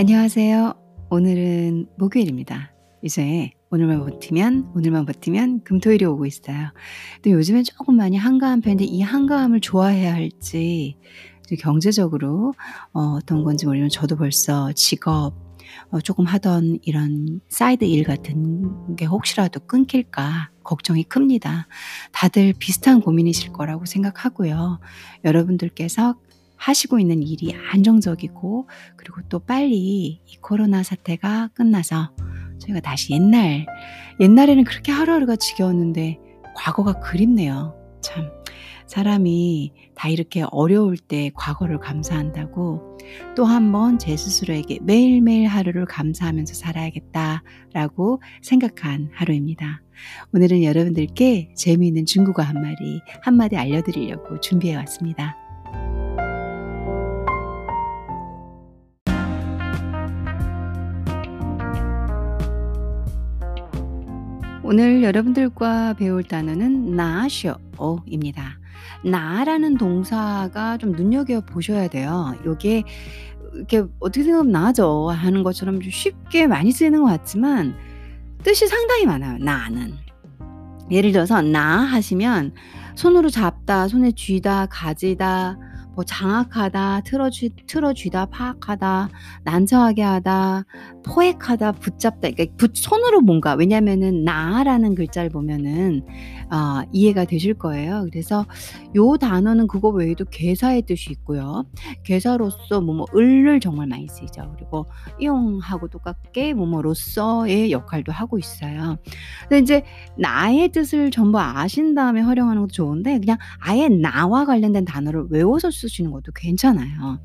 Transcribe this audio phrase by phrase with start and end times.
[0.00, 0.74] 안녕하세요.
[1.10, 2.72] 오늘은 목요일입니다.
[3.02, 6.68] 이제 오늘만 버티면 오늘만 버티면 금토일이 오고 있어요.
[7.16, 10.96] 근데 요즘엔 조금 많이 한가한 편인데 이 한가함을 좋아해야 할지
[11.58, 12.54] 경제적으로
[12.92, 15.32] 어, 떤 건지 모르면 저도 벌써 직업
[15.90, 21.66] 어, 조금 하던 이런 사이드 일 같은 게 혹시라도 끊길까 걱정이 큽니다.
[22.12, 24.78] 다들 비슷한 고민이실 거라고 생각하고요.
[25.24, 26.14] 여러분들께서
[26.58, 32.10] 하시고 있는 일이 안정적이고 그리고 또 빨리 이 코로나 사태가 끝나서
[32.58, 33.66] 저희가 다시 옛날
[34.20, 36.18] 옛날에는 그렇게 하루하루가 지겨웠는데
[36.56, 37.74] 과거가 그립네요.
[38.02, 38.30] 참
[38.86, 42.98] 사람이 다 이렇게 어려울 때 과거를 감사한다고
[43.36, 49.82] 또 한 번 제 스스로에게 매일매일 하루를 감사하면서 살아야겠다라고 생각한 하루입니다.
[50.34, 55.36] 오늘은 여러분들께 재미있는 중국어 한 마리, 한마디 알려드리려고 준비해 왔습니다.
[64.70, 68.58] 오늘 여러분들과 배울 단어는 나쇼입니다.
[69.02, 72.34] 나라는 동사가 좀 눈여겨 보셔야 돼요.
[72.44, 72.82] 요게
[73.54, 77.76] 이렇게 어떻게 생각하면 나죠 하는 것처럼 쉽게 많이 쓰이는 것 같지만
[78.42, 79.38] 뜻이 상당히 많아요.
[79.38, 79.94] 나는.
[80.90, 82.52] 예를 들어서 나 하시면
[82.94, 85.56] 손으로 잡다, 손에 쥐다, 가지다,
[85.98, 89.08] 뭐 장악하다, 틀어쥐, 틀어쥐다, 파악하다,
[89.42, 90.64] 난처하게 하다,
[91.04, 92.30] 포획하다, 붙잡다.
[92.30, 96.04] 그러니까 붙, 손으로 뭔가, 왜냐면은 나라는 글자를 보면은,
[96.52, 98.06] 어, 이해가 되실 거예요.
[98.12, 98.46] 그래서
[98.94, 101.64] 요 단어는 그거 외에도 개사의 뜻이 있고요.
[102.04, 104.54] 개사로서 뭐, 뭐, 을을 정말 많이 쓰이죠.
[104.56, 104.86] 그리고
[105.18, 108.98] 이용하고 똑같게 뭐, 뭐로서의 역할도 하고 있어요.
[109.48, 109.82] 근데 이제
[110.16, 115.87] 나의 뜻을 전부 아신 다음에 활용하는 것도 좋은데, 그냥 아예 나와 관련된 단어를 외워서 쓰
[115.88, 117.20] 쓰시는 것도 괜찮아요.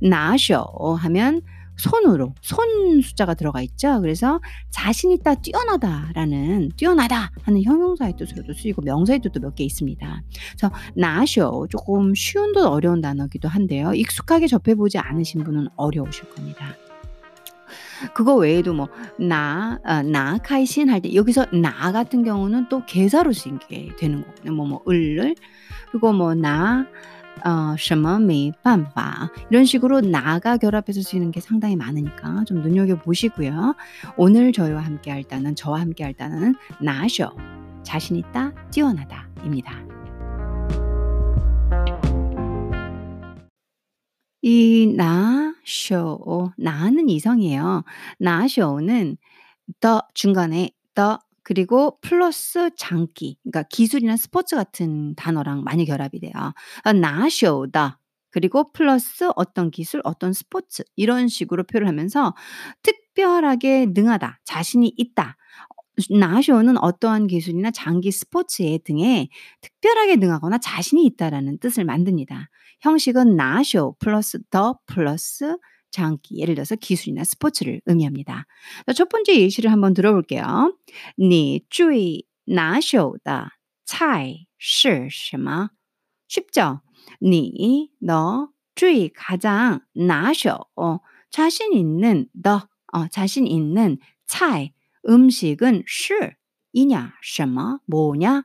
[0.00, 0.64] 나셔
[1.00, 1.42] 하면
[1.76, 4.00] 손으로 손 숫자가 들어가 있죠.
[4.00, 10.22] 그래서 자신 있다, 뛰어나다라는 뛰어나다 하는 형용사의 뜻으로도 쓰이고 명사의 뜻도 몇 개 있습니다.
[10.58, 13.94] 그래서 나셔 조금 쉬운 듯 어려운 단어기도 한데요.
[13.94, 16.74] 익숙하게 접해보지 않으신 분은 어려우실 겁니다.
[18.14, 23.32] 그거 외에도 뭐 나, 어, 나 카이신 할 때 여기서 나 같은 경우는 또 개사로
[23.32, 24.52] 쓰이게 되는 거거든요.
[24.52, 25.34] 뭐, 뭐, 을을.
[25.90, 26.86] 그리고 뭐, 나,
[27.45, 33.75] 어, 什么没办法 이런 식으로 나가 결합해서 쓰이는 게 상당히 많으니까 좀 눈여겨 보시고요.
[34.17, 37.35] 오늘 저희와 함께 할 단어는 저와 함께 할 단어는 나셔
[37.83, 39.83] 자신 있다, 뛰어나다입니다.
[44.41, 47.83] 이 나쇼 나는 이성이에요.
[48.19, 49.17] 나쇼는
[49.79, 56.32] 더 중간에 더 그리고 플러스 장기, 그러니까 기술이나 스포츠 같은 단어랑 많이 결합이 돼요.
[56.84, 57.98] 아, 나쇼다.
[58.30, 62.34] 그리고 플러스 어떤 기술, 어떤 스포츠 이런 식으로 표를 하면서
[62.82, 65.38] 특별하게 능하다, 자신이 있다.
[66.10, 69.30] 나쇼는 어떠한 기술이나 장기 스포츠에 등에
[69.62, 72.50] 특별하게 능하거나 자신이 있다라는 뜻을 만듭니다.
[72.82, 75.56] 형식은 나쇼 플러스 더 플러스
[75.91, 78.45] 장기, 예를 들어서 기술이나 스포츠를 의미합니다.
[78.95, 80.75] 첫 번째 예시를 한번 들어볼게요.
[81.17, 83.51] 你最拿手的
[83.85, 85.69] 菜是什么?
[86.27, 86.81] 쉽죠?
[87.21, 90.99] 你, 너, 最 가장, 拿手, 어,
[91.29, 93.97] 자신 있는, 너, 어, 자신 있는
[94.27, 94.71] 菜,
[95.07, 96.35] 음식은 是,
[96.71, 98.43] 이냐, 什么, 뭐냐?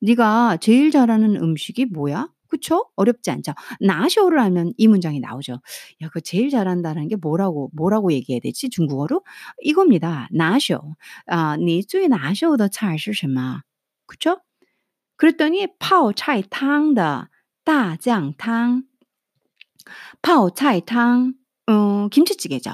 [0.00, 2.28] 네가 제일 잘하는 음식이 뭐야?
[2.48, 2.86] 그쵸?
[2.96, 3.52] 어렵지 않죠?
[3.80, 5.54] 나쇼를 하면 이 문장이 나오죠.
[6.02, 8.68] 야, 그 제일 잘한다는 게 뭐라고, 뭐라고 얘기해야 되지?
[8.68, 9.24] 중국어로?
[9.62, 10.28] 이겁니다.
[10.32, 10.94] 나쇼.
[11.26, 13.62] 아, 你最拿手的菜是什么?
[14.06, 14.38] 그쵸?
[15.16, 17.28] 그랬더니 泡菜汤的
[17.64, 18.84] 大酱汤.
[20.20, 21.34] 泡菜汤,
[21.66, 22.70] 어, 김치찌개죠.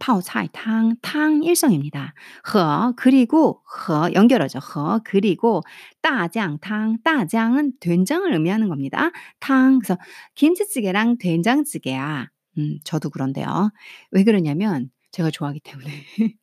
[0.00, 2.12] 파오차이탕, 탕 일성입니다.
[2.52, 4.58] 허 그리고 허 연결하죠.
[4.58, 5.62] 허 그리고
[6.02, 9.10] 따장탕, 따장은 된장을 의미하는 겁니다.
[9.38, 9.96] 탕 그래서
[10.34, 12.28] 김치찌개랑 된장찌개야.
[12.58, 13.70] 음, 저도 그런데요.
[14.10, 15.88] 왜 그러냐면 제가 좋아하기 때문에.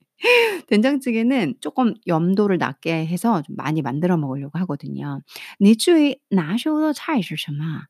[0.67, 5.21] 된장찌개는 조금 염도를 낮게 해서 좀 많이 만들어 먹으려고 하거든요.
[5.59, 7.83] 你最拿手的菜是什么?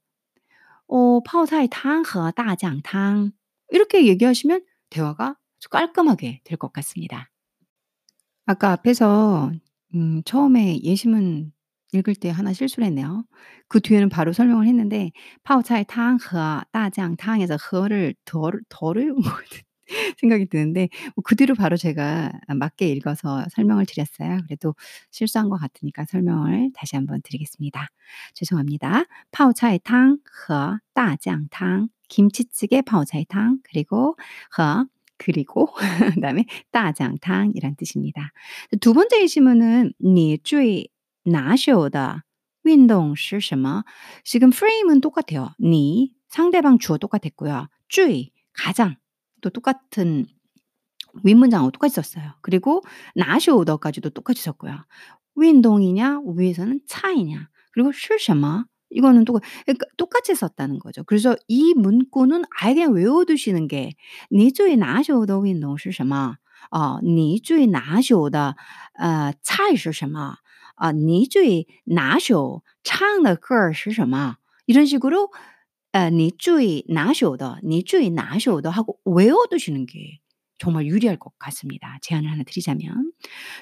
[0.88, 3.32] 어, 泡菜汤和大酱汤.
[3.70, 5.36] 이렇게 얘기하시면 대화가
[5.69, 7.31] 깔끔하게 될 것 같습니다.
[8.47, 9.53] 아까 앞에서
[9.95, 11.53] 음, 처음에 예시문
[11.93, 13.25] 읽을 때 하나 실수를 했네요.
[13.69, 15.11] 그 뒤에는 바로 설명을 했는데
[15.45, 19.23] 파오차의 탕허 따장 탕에서 허를 덜을 뭐
[20.21, 24.39] 생각이 드는데 뭐 그 뒤로 바로 제가 맞게 읽어서 설명을 드렸어요.
[24.47, 24.75] 그래도
[25.11, 27.89] 실수한 것 같으니까 설명을 다시 한번 드리겠습니다.
[28.35, 29.05] 죄송합니다.
[29.33, 34.17] 파오차의 탕허 따장 탕 김치찌개 파오차의 탕 그리고
[34.59, 34.85] 허
[35.20, 35.70] 그리고
[36.16, 38.32] 그다음에 따장탕이란 뜻입니다.
[38.82, 40.90] 두 번째 질문은 你最
[41.24, 42.24] 拿手的
[42.64, 43.84] 运动是什么?
[44.24, 45.54] 지금 프레임은 똑같아요.
[45.60, 47.68] 你 상대방 주어 똑같았고요.
[47.88, 48.96] 最 가장
[49.42, 50.26] 또 똑같은
[51.24, 52.34] 윗문장하고 똑같이 썼어요.
[52.42, 52.82] 그리고
[53.16, 54.86] 拿手的까지도 똑같이 썼고요.
[55.38, 61.04] 运动이냐 위에서는 차이냐 그리고 是什么 이거는 똑 그러니까 똑같이 썼다는 거죠.
[61.04, 63.94] 그래서 이 문구는 아예 그냥 외워두시는 게
[64.32, 66.38] 你最拿手的运动是什么?
[66.72, 68.56] 어 你最拿手的
[69.00, 70.38] 어 菜是什么?
[70.78, 74.38] 아 你最拿手唱的歌是什么?
[74.66, 75.32] 이런 식으로
[75.92, 80.19] 아 你最拿手的,你最拿手的 하고 외워두시는 게
[80.60, 81.98] 정말 유리할 것 같습니다.
[82.02, 83.12] 제안을 하나 드리자면.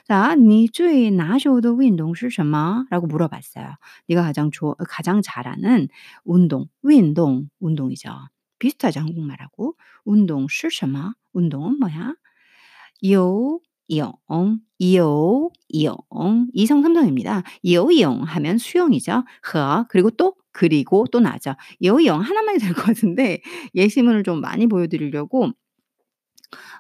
[0.08, 2.86] 자, 你最拿手的运动是什么?
[2.92, 3.76] 라고 물어봤어요.
[4.08, 5.88] 네가 가장 좋아 가장 잘하는
[6.26, 8.12] 운동, 运动 운동이죠.
[8.60, 9.76] 비슷하죠, 한국말하고.
[10.06, 11.14] 운동 是什么?
[11.34, 12.14] 운동은 뭐야?
[13.04, 13.60] 游
[13.90, 17.44] 泳, 游泳 이성 삼성입니다.
[17.66, 19.24] 游泳 하면 수영이죠.
[19.44, 21.56] 和 그리고 또 그리고 또 나죠.
[21.82, 23.42] 游泳 하나만이 될 것 같은데
[23.76, 25.52] 예시문을 좀 많이 보여드리려고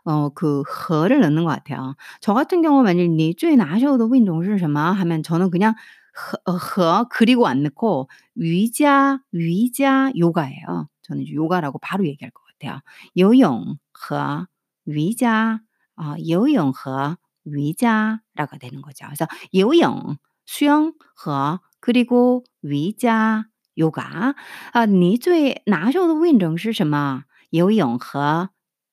[0.05, 1.95] 어 그 和를 넣는 것 같아요.
[2.21, 5.75] 저 같은 경우 만일 你最拿手的运动是什么 하면 저는 그냥
[6.13, 10.87] 和어 和 그리고 안 넣고 위자, 위자 요가예요.
[11.03, 12.81] 저는 이제 요가라고 바로 얘기할 것 같아요.
[13.15, 14.47] 游泳和
[14.85, 15.59] 위자
[15.97, 19.05] 어 游泳和 위자라가 되는 거죠.
[19.07, 23.45] 그래서 游泳 수영 和 그리고 위자
[23.77, 24.35] 요가.
[24.73, 27.23] 아 你最拿手的运动是什么?
[27.51, 28.49] 游泳和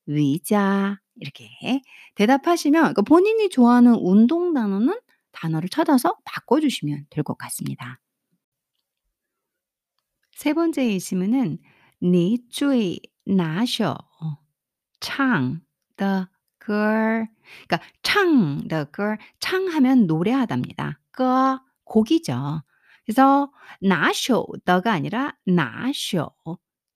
[0.07, 1.49] 위자 이렇게
[2.15, 4.99] 대답하시면 그러니까 본인이 좋아하는 운동 단어는
[5.33, 8.01] 단어를 찾아서 바꿔 주시면 될 것 같습니다.
[10.33, 11.59] 세 번째 예시문은
[12.03, 13.97] 你最拿手
[15.01, 15.61] 唱
[15.97, 17.27] 的歌
[17.69, 20.99] 그러니까 唱的歌 창하면 노래하다입니다.
[21.13, 22.63] 歌 곡이죠.
[23.05, 23.53] 그래서
[23.83, 26.33] 拿手的가 아니라 拿手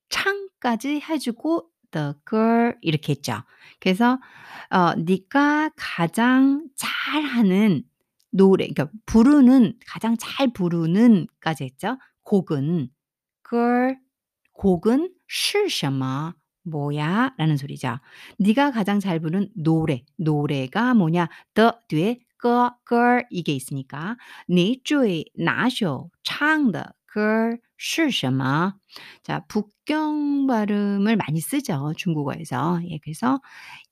[0.09, 3.43] 창까지 해 주고 the girl 이렇게 했죠.
[3.79, 4.19] 그래서
[4.69, 7.83] 어 네가 가장 잘하는
[8.31, 11.97] 노래 그러니까 부르는 가장 잘 부르는까지 했죠.
[12.23, 12.89] 곡은
[13.47, 13.97] girl
[14.53, 16.33] 곡은 是什么
[16.65, 17.33] 뭐야?
[17.37, 17.99] 라는 소리죠.
[18.39, 21.29] 네가 가장 잘 부르는 노래, 노래가 뭐냐?
[21.53, 24.17] the 뒤에 歌 girl 이게 있으니까
[24.47, 28.73] 你最拿手唱的 歌是什么?
[29.23, 31.93] 자, 북경 발음을 많이 쓰죠.
[31.95, 32.81] 중국어에서.
[32.89, 33.41] 예, 그래서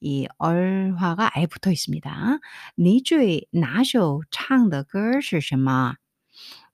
[0.01, 2.39] 이 얼화가 아예 붙어 있습니다.
[2.77, 5.95] 你最拿手唱的歌是什么?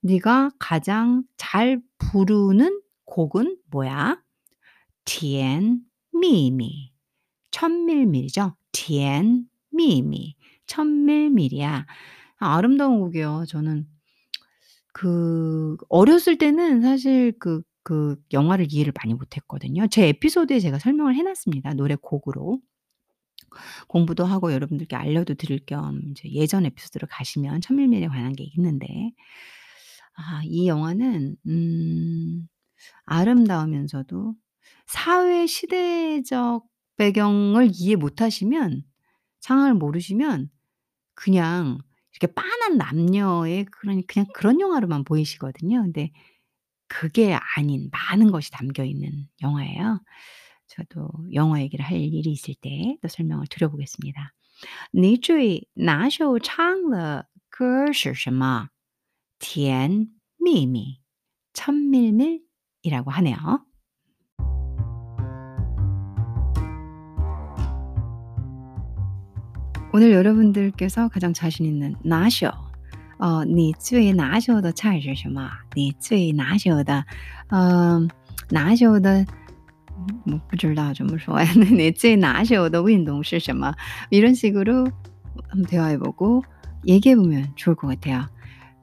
[0.01, 4.21] 네가 가장 잘 부르는 곡은 뭐야?
[5.06, 6.91] 甜蜜蜜
[7.51, 8.56] 천밀밀이죠.
[8.71, 10.36] 甜蜜蜜
[10.68, 11.86] 천밀밀이야.
[12.39, 13.45] 아, 아름다운 곡이에요.
[13.47, 13.88] 저는
[14.94, 19.87] 그 어렸을 때는 사실 그 그 영화를 이해를 많이 못 했거든요.
[19.88, 22.61] 제 에피소드에 제가 설명을 해 놨습니다, 노래 곡으로.
[23.88, 28.87] 공부도 하고 여러분들께 알려도 드릴 겸 이제 예전 에피소드로 가시면 천밀밀에 관한 게 있는데
[30.17, 32.49] 아 이 영화는 음
[33.06, 34.35] 아름다우면서도
[34.87, 36.64] 사회 시대적
[36.97, 38.83] 배경을 이해 못 하시면
[39.40, 40.50] 상황을 모르시면
[41.14, 41.78] 그냥
[42.13, 45.81] 이렇게 빤한 남녀의 그런 그냥 그런 영화로만 보이시거든요.
[45.84, 46.12] 근데
[46.88, 50.01] 그게 아닌 많은 것이 담겨 있는 영화예요.
[50.67, 54.34] 저도 영화 얘기를 할 일이 있을 때 또 설명을 드려 보겠습니다.
[54.91, 58.69] 你最拿手唱的歌是什么?
[59.39, 61.01] 甜蜜蜜
[61.53, 63.65] 천밀밀이라고 하네요.
[69.93, 72.51] 오늘 여러분들께서 가장 자신 있는 나셔
[73.22, 75.50] 어, 你最拿手的菜是什么?
[75.75, 77.03] 你最拿手的
[77.50, 78.08] 呃
[78.50, 79.25] 拿手的
[80.25, 83.74] 뭐, 不知道怎么说呀.你最拿手的运动是什么?
[84.10, 84.88] 이런 식으로
[85.50, 86.43] 한번 대화해보고
[86.88, 88.25] 얘기해보면 좋을 것 같아요.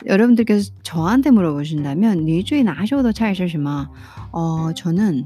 [0.04, 3.88] 여러분들께서 저한테 물어보신다면 你最拿手的菜是什么?
[4.32, 5.24] 어, 저는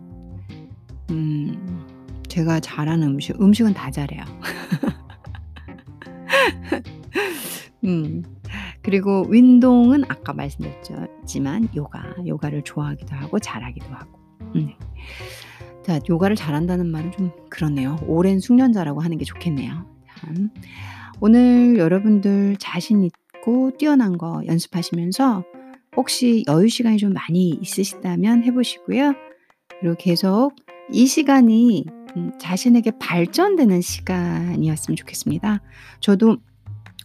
[1.10, 1.84] 음,
[2.28, 4.22] 제가 잘하는 음식, 음식은 다 잘해요.
[7.85, 8.23] 음.
[8.81, 14.19] 그리고 운동은 아까 말씀드렸지만 요가, 요가를 좋아하기도 하고 잘하기도 하고.
[14.55, 14.71] 음.
[15.83, 17.97] 자, 요가를 잘한다는 말은 좀 그렇네요.
[18.07, 19.85] 오랜 숙련자라고 하는 게 좋겠네요.
[20.17, 20.49] 참.
[21.21, 25.43] 오늘 여러분들 자신 있고 뛰어난 거 연습하시면서
[25.95, 29.13] 혹시 여유 시간이 좀 많이 있으시다면 해보시고요.
[29.79, 30.51] 그리고 계속
[30.91, 32.04] 이 시간이 음
[32.39, 35.61] 자신에게 발전되는 시간이었으면 좋겠습니다.
[35.99, 36.37] 저도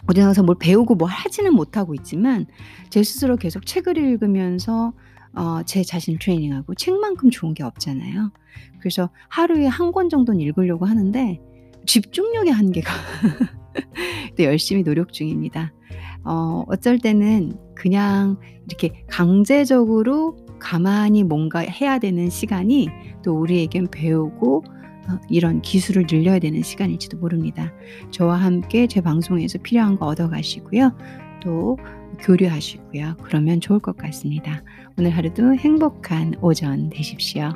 [0.07, 2.47] 어디 나가서 뭘 배우고 뭘 하지는 못하고 있지만
[2.90, 4.93] 제 스스로 계속 책을 읽으면서
[5.35, 8.33] 어 제 자신을 트레이닝하고 책만큼 좋은 게 없잖아요.
[8.81, 11.40] 그래서 하루에 한 권 정도는 읽으려고 하는데
[11.87, 12.93] 집중력의 한계가
[14.37, 15.73] 네 열심히 노력 중입니다.
[16.25, 18.38] 어 어쩔 때는 그냥
[18.69, 22.88] 이렇게 강제적으로 가만히 뭔가 해야 되는 시간이
[23.23, 24.79] 또 우리에겐 배우고 어
[25.29, 27.73] 이런 기술을 늘려야 되는 시간일지도 모릅니다.
[28.11, 30.93] 저와 함께 제 방송에서 필요한 거 얻어 가시고요.
[31.43, 31.79] 또
[32.21, 33.17] 교류하시고요.
[33.23, 34.62] 그러면 좋을 것 같습니다.
[34.99, 37.52] 오늘 하루도 행복한 오전 되십시오.